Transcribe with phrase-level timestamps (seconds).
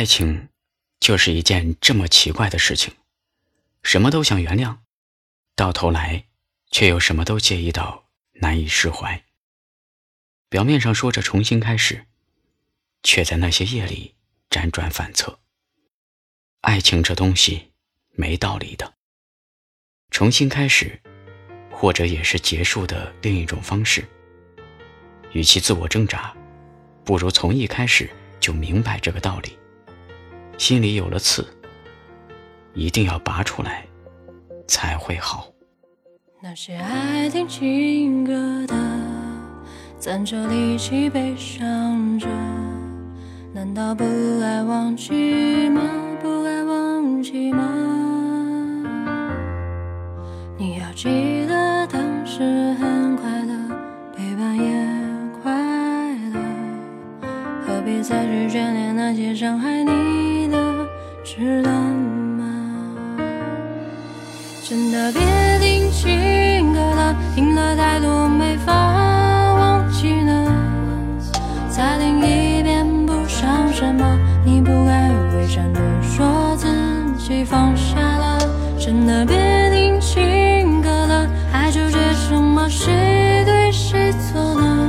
[0.00, 0.48] 爱情
[0.98, 2.94] 就是一件这么奇怪的事情，
[3.82, 4.78] 什么都想原谅，
[5.54, 6.24] 到头来
[6.70, 9.22] 却又什么都介意到难以释怀。
[10.48, 12.06] 表面上说着重新开始，
[13.02, 14.14] 却在那些夜里
[14.48, 15.38] 辗转反侧。
[16.62, 17.72] 爱情这东西
[18.12, 18.94] 没道理的，
[20.10, 20.98] 重新开始，
[21.70, 24.08] 或者也是结束的另一种方式。
[25.32, 26.34] 与其自我挣扎，
[27.04, 28.08] 不如从一开始
[28.40, 29.58] 就明白这个道理。
[30.60, 31.42] 心里有了刺，
[32.74, 33.82] 一定要拔出来，
[34.66, 35.50] 才会好。
[36.38, 38.74] 那些爱听情歌的，
[39.98, 42.28] 攒着力气悲伤着，
[43.54, 44.04] 难道不
[44.42, 45.80] 爱忘记吗？
[46.20, 47.64] 不爱忘记吗？
[50.58, 52.42] 你要记得当时
[52.74, 53.54] 很快乐，
[54.14, 54.74] 陪伴也
[55.42, 55.54] 快
[56.34, 56.38] 乐，
[57.66, 59.99] 何必再去眷恋那些伤害你？
[64.70, 65.20] 真的别
[65.58, 70.46] 听情歌了，听了太多没法忘记了。
[71.68, 76.68] 再听一遍不伤什么，你不该伪善的说自
[77.18, 78.38] 己放下了。
[78.78, 79.36] 真的别
[79.72, 84.88] 听情歌了，还纠结什么谁对谁错呢？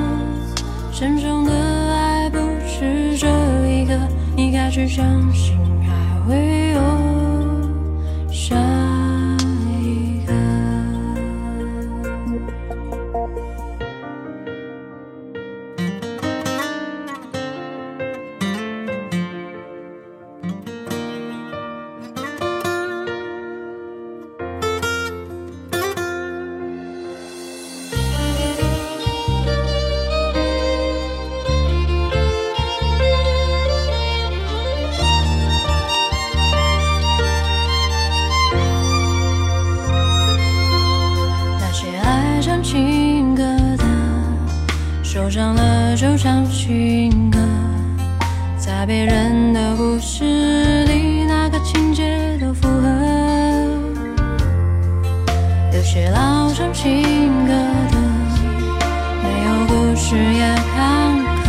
[0.94, 3.28] 真正的爱不是这
[3.66, 3.98] 一个，
[4.36, 6.22] 你该去相信还。
[6.28, 6.82] 会有
[8.32, 8.56] 下
[42.42, 43.44] 唱情歌
[43.78, 43.84] 的，
[45.04, 47.38] 受伤了就唱情歌，
[48.58, 52.90] 在别人的故事里，哪个情节都符合。
[55.72, 57.04] 有些老唱情
[57.46, 57.54] 歌
[57.92, 57.98] 的，
[59.22, 61.14] 没有故事也坎
[61.44, 61.48] 坷，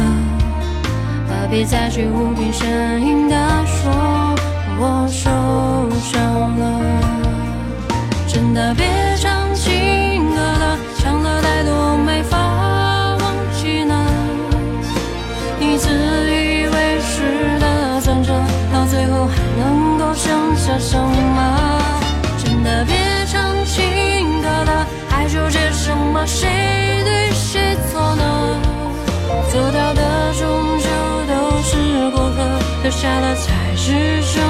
[1.26, 3.90] 何必再去无病呻吟地说
[4.78, 5.30] 我受
[6.00, 6.62] 伤了？
[8.28, 8.86] 真的别
[20.72, 21.78] 下什么？
[22.42, 22.96] 真的别
[23.26, 26.24] 唱情歌了，还纠结什么？
[26.26, 26.48] 谁
[27.04, 28.24] 对谁错呢？
[29.50, 30.88] 走掉的终究
[31.28, 32.36] 都是过客，
[32.84, 33.92] 留下的才是
[34.32, 34.42] 真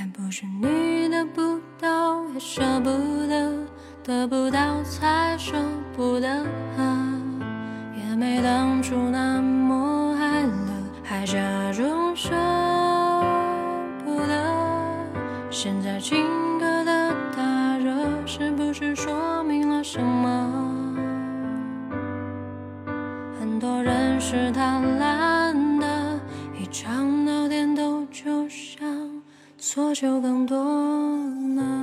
[0.00, 2.88] 还不是你得不到也舍不
[3.28, 3.66] 得，
[4.02, 5.52] 得不到才舍
[5.94, 6.26] 不得，
[6.78, 7.20] 啊
[7.94, 10.72] 也没当初那么爱了，
[11.04, 11.36] 还假
[11.72, 12.30] 装舍
[14.02, 14.42] 不得。
[15.50, 16.26] 现在情
[16.58, 17.92] 歌的大热，
[18.24, 20.96] 是不是说明了什么？
[23.38, 26.18] 很多人是贪婪的，
[26.58, 28.99] 一场闹点都就像。
[29.72, 30.58] 错就更多
[31.54, 31.79] 难。